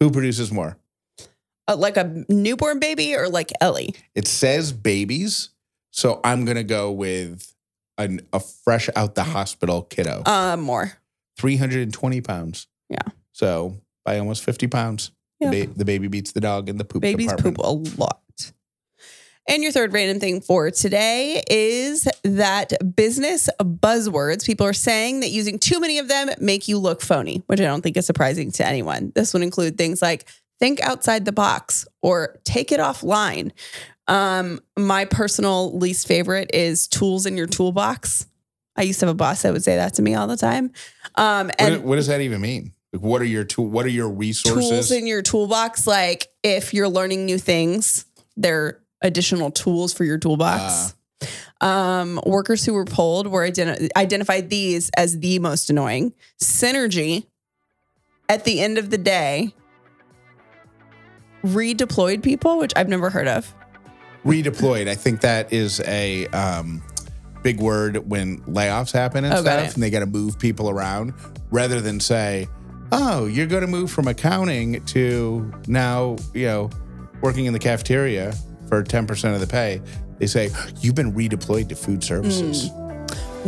[0.00, 0.76] Who produces more?
[1.68, 3.94] Uh, like a newborn baby or like Ellie?
[4.14, 5.50] It says babies,
[5.92, 7.54] so I'm gonna go with
[7.98, 10.94] an, a fresh out the hospital kiddo, Uh, more.
[11.36, 12.66] 320 pounds.
[12.88, 13.02] Yeah.
[13.32, 15.50] So by almost 50 pounds, Yeah.
[15.50, 17.56] the, ba- the baby beats the dog in the poop Babies department.
[17.56, 18.20] poop a lot.
[19.50, 24.44] And your third random thing for today is that business buzzwords.
[24.44, 27.64] People are saying that using too many of them make you look phony, which I
[27.64, 29.10] don't think is surprising to anyone.
[29.14, 30.26] This would include things like
[30.60, 33.52] think outside the box or take it offline.
[34.06, 38.26] Um, my personal least favorite is tools in your toolbox.
[38.76, 40.72] I used to have a boss that would say that to me all the time.
[41.14, 42.72] Um, What, and what does that even mean?
[42.92, 43.66] Like, what are your tool?
[43.68, 44.68] What are your resources?
[44.70, 45.86] tools in your toolbox.
[45.86, 50.94] Like if you're learning new things, they're additional tools for your toolbox.
[51.60, 56.14] um, workers who were polled were identi- identified these as the most annoying.
[56.42, 57.26] Synergy.
[58.30, 59.54] At the end of the day,
[61.44, 63.54] redeployed people, which I've never heard of.
[64.24, 64.88] Redeployed.
[64.88, 66.82] I think that is a um,
[67.42, 71.14] big word when layoffs happen and Oh, stuff, and they got to move people around
[71.50, 72.48] rather than say,
[72.92, 76.70] "Oh, you're going to move from accounting to now, you know,
[77.20, 78.32] working in the cafeteria
[78.68, 79.80] for 10% of the pay."
[80.18, 82.88] They say, "You've been redeployed to food services." Hmm.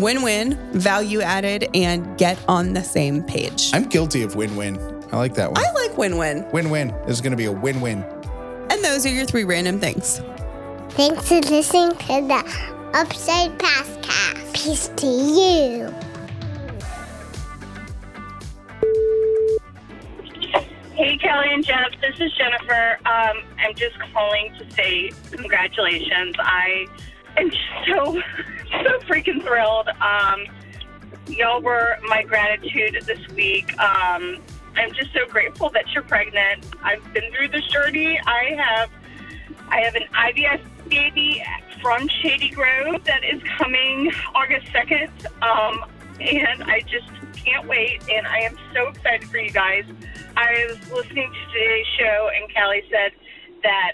[0.00, 3.70] Win win, value added, and get on the same page.
[3.74, 4.78] I'm guilty of win-win.
[5.12, 5.60] I like that one.
[5.60, 6.46] I like win win.
[6.52, 6.94] Win-win.
[7.06, 8.04] This is going to be a win-win.
[8.70, 10.20] And those are your three random things.
[10.90, 14.54] Thanks for listening to the Upside Podcast.
[14.54, 16.09] Peace to you.
[21.20, 21.90] Kelly and Jeff.
[22.00, 22.98] This is Jennifer.
[23.04, 26.34] Um, I'm just calling to say congratulations.
[26.38, 26.86] I
[27.36, 28.20] am just so,
[28.84, 29.88] so freaking thrilled.
[30.00, 30.46] Um,
[31.28, 33.78] y'all were my gratitude this week.
[33.78, 34.38] Um,
[34.76, 36.64] I'm just so grateful that you're pregnant.
[36.82, 38.18] I've been through this journey.
[38.26, 38.90] I have,
[39.68, 41.44] I have an IVF baby
[41.82, 45.10] from Shady Grove that is coming August 2nd.
[45.42, 45.84] Um,
[46.20, 48.02] and I just can't wait.
[48.10, 49.84] And I am so excited for you guys.
[50.36, 53.12] I was listening to today's show, and Callie said
[53.62, 53.92] that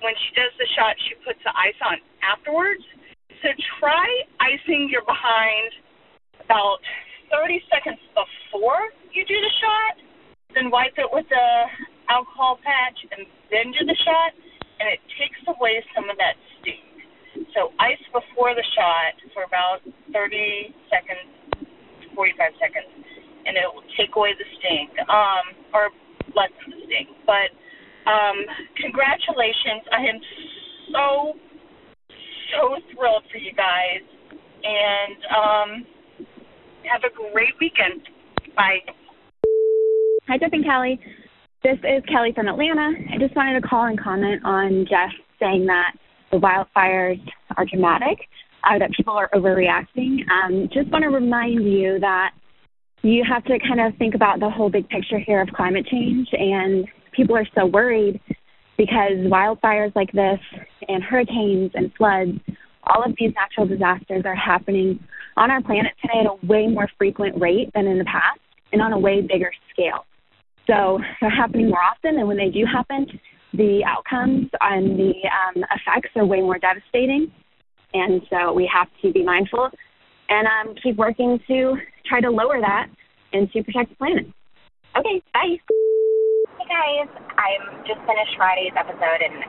[0.00, 2.82] when she does the shot, she puts the ice on afterwards.
[3.42, 4.08] So try
[4.40, 5.72] icing your behind
[6.44, 6.80] about
[7.30, 9.94] 30 seconds before you do the shot,
[10.54, 11.48] then wipe it with the
[12.10, 14.34] alcohol patch, and then do the shot,
[14.80, 16.90] and it takes away some of that sting.
[17.54, 19.80] So ice before the shot for about
[20.12, 21.30] 30 seconds,
[22.14, 22.90] 45 seconds,
[23.46, 25.44] and it will take away the sting, um,
[25.74, 25.90] or
[26.36, 27.08] lessen the sting.
[27.26, 27.50] But
[28.08, 28.38] um,
[28.76, 29.84] congratulations!
[29.92, 30.18] I am
[30.92, 31.06] so
[32.52, 34.02] so thrilled for you guys,
[34.64, 35.70] and um,
[36.90, 38.02] have a great weekend.
[38.56, 38.80] Bye.
[40.28, 41.00] Hi, Jeff and Kelly.
[41.62, 42.92] This is Kelly from Atlanta.
[43.12, 45.92] I just wanted to call and comment on Jeff saying that
[46.30, 47.20] the wildfires
[47.56, 48.18] are dramatic,
[48.64, 50.28] uh, that people are overreacting.
[50.30, 52.32] Um, just want to remind you that
[53.02, 56.28] you have to kind of think about the whole big picture here of climate change,
[56.32, 58.20] and people are so worried
[58.76, 60.40] because wildfires like this
[60.88, 62.38] and hurricanes and floods,
[62.84, 64.98] all of these natural disasters are happening
[65.36, 68.40] on our planet today at a way more frequent rate than in the past
[68.72, 70.06] and on a way bigger scale.
[70.66, 73.06] So they're happening more often, and when they do happen,
[73.52, 77.32] the outcomes and the um, effects are way more devastating.
[77.92, 79.70] And so we have to be mindful
[80.28, 81.74] and um, keep working to
[82.06, 82.86] try to lower that
[83.32, 84.26] and to protect the planet.
[84.98, 85.58] Okay, bye.
[86.58, 89.42] Hey guys, I'm just finished Friday's episode and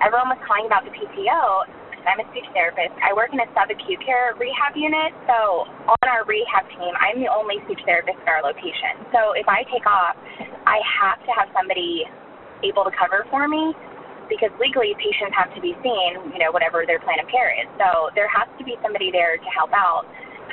[0.00, 1.68] everyone was calling about the PTO.
[2.04, 2.92] I'm a speech therapist.
[3.00, 5.16] I work in a subacute care rehab unit.
[5.24, 9.08] So on our rehab team, I'm the only speech therapist at our location.
[9.08, 10.16] So if I take off,
[10.68, 12.04] I have to have somebody
[12.60, 13.72] able to cover for me
[14.28, 17.68] because legally patients have to be seen, you know, whatever their plan of care is.
[17.76, 20.08] So there has to be somebody there to help out.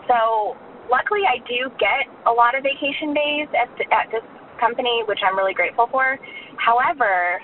[0.08, 0.56] So
[0.92, 4.26] luckily I do get a lot of vacation days at, at this
[4.60, 6.20] company, which I'm really grateful for.
[6.58, 7.42] However,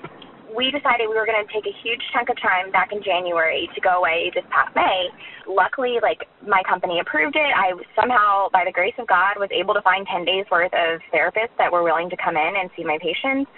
[0.56, 3.68] we decided we were going to take a huge chunk of time back in January
[3.76, 5.12] to go away this past May.
[5.48, 7.52] Luckily, like my company approved it.
[7.52, 11.02] I somehow, by the grace of God, was able to find 10 days worth of
[11.12, 13.52] therapists that were willing to come in and see my patients.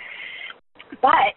[1.02, 1.34] But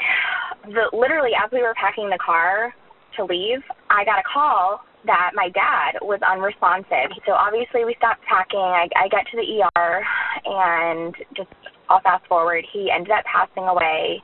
[0.64, 2.74] the, literally, as we were packing the car
[3.16, 7.10] to leave, I got a call that my dad was unresponsive.
[7.26, 8.60] So obviously, we stopped packing.
[8.60, 10.04] I, I get to the ER,
[10.44, 11.50] and just
[11.88, 12.64] I'll fast forward.
[12.72, 14.22] He ended up passing away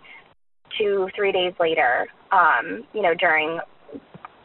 [0.79, 3.59] two, three days later, um, you know, during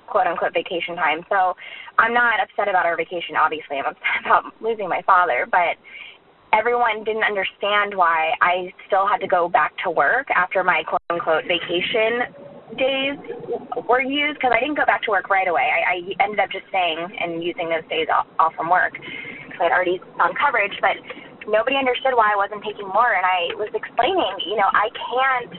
[0.08, 1.26] quote unquote vacation time.
[1.30, 1.54] So
[1.98, 3.78] I'm not upset about our vacation, obviously.
[3.78, 5.78] I'm upset about losing my father, but
[6.54, 11.02] everyone didn't understand why I still had to go back to work after my quote
[11.10, 12.30] unquote vacation
[12.78, 13.18] days
[13.90, 15.70] were used because I didn't go back to work right away.
[15.70, 19.62] I, I ended up just staying and using those days off, off from work because
[19.62, 20.98] I'd already found coverage, but
[21.46, 23.14] nobody understood why I wasn't taking more.
[23.14, 25.54] And I was explaining, you know, I can't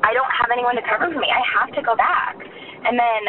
[0.00, 1.28] I don't have anyone to cover for me.
[1.28, 2.36] I have to go back.
[2.40, 3.20] And then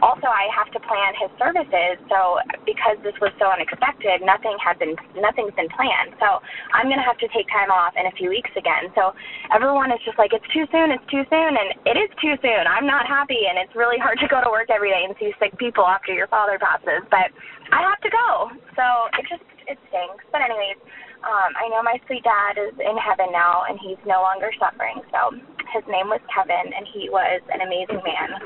[0.00, 2.00] also I have to plan his services.
[2.08, 6.16] So because this was so unexpected, nothing had been nothing's been planned.
[6.20, 6.40] So
[6.72, 8.88] I'm gonna have to take time off in a few weeks again.
[8.96, 9.12] So
[9.52, 12.64] everyone is just like, it's too soon, it's too soon, and it is too soon.
[12.66, 15.32] I'm not happy, and it's really hard to go to work every day and see
[15.38, 17.04] sick people after your father passes.
[17.12, 17.32] But
[17.72, 18.28] I have to go.
[18.76, 18.84] So
[19.20, 20.24] it just it stinks.
[20.32, 20.80] But anyways.
[21.20, 25.04] Um, I know my sweet dad is in heaven now and he's no longer suffering.
[25.12, 25.36] So
[25.68, 28.40] his name was Kevin, and he was an amazing man.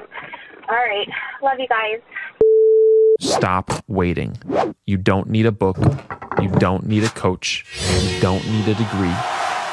[0.68, 1.08] All right.
[1.42, 2.00] Love you guys.
[3.20, 4.36] Stop waiting.
[4.86, 5.76] You don't need a book.
[6.40, 7.64] You don't need a coach.
[8.02, 9.14] You don't need a degree.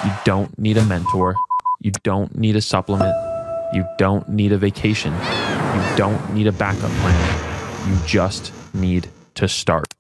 [0.06, 1.36] You don't need a mentor.
[1.80, 3.16] You don't need a supplement.
[3.74, 5.14] You don't need a vacation.
[5.14, 7.90] You don't need a backup plan.
[7.90, 9.94] You just need to start.